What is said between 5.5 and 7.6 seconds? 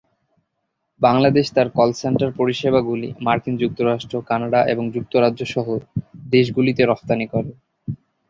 সহ দেশগুলিতে রফতানি করে।